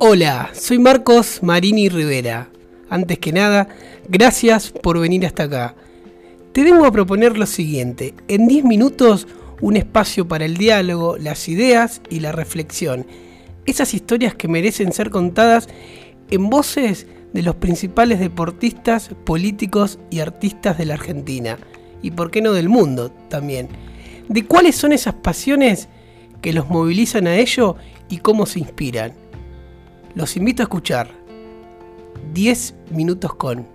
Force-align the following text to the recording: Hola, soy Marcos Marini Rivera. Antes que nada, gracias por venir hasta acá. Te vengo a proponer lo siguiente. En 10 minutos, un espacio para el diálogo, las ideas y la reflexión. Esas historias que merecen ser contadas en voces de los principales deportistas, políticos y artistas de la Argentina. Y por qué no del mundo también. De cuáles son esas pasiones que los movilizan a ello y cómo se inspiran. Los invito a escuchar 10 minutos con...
Hola, 0.00 0.50
soy 0.54 0.78
Marcos 0.78 1.42
Marini 1.42 1.88
Rivera. 1.88 2.50
Antes 2.88 3.18
que 3.18 3.32
nada, 3.32 3.66
gracias 4.08 4.70
por 4.70 5.00
venir 5.00 5.26
hasta 5.26 5.42
acá. 5.42 5.74
Te 6.52 6.62
vengo 6.62 6.86
a 6.86 6.92
proponer 6.92 7.36
lo 7.36 7.46
siguiente. 7.46 8.14
En 8.28 8.46
10 8.46 8.64
minutos, 8.64 9.26
un 9.60 9.76
espacio 9.76 10.28
para 10.28 10.44
el 10.44 10.56
diálogo, 10.56 11.16
las 11.18 11.48
ideas 11.48 12.00
y 12.10 12.20
la 12.20 12.30
reflexión. 12.30 13.08
Esas 13.66 13.92
historias 13.92 14.36
que 14.36 14.46
merecen 14.46 14.92
ser 14.92 15.10
contadas 15.10 15.68
en 16.30 16.48
voces 16.48 17.08
de 17.32 17.42
los 17.42 17.56
principales 17.56 18.20
deportistas, 18.20 19.10
políticos 19.24 19.98
y 20.10 20.20
artistas 20.20 20.78
de 20.78 20.84
la 20.84 20.94
Argentina. 20.94 21.58
Y 22.02 22.12
por 22.12 22.30
qué 22.30 22.40
no 22.40 22.52
del 22.52 22.68
mundo 22.68 23.10
también. 23.28 23.68
De 24.28 24.44
cuáles 24.44 24.76
son 24.76 24.92
esas 24.92 25.14
pasiones 25.14 25.88
que 26.40 26.52
los 26.52 26.70
movilizan 26.70 27.26
a 27.26 27.34
ello 27.34 27.74
y 28.08 28.18
cómo 28.18 28.46
se 28.46 28.60
inspiran. 28.60 29.27
Los 30.18 30.36
invito 30.36 30.62
a 30.62 30.64
escuchar 30.64 31.12
10 32.34 32.74
minutos 32.90 33.32
con... 33.36 33.68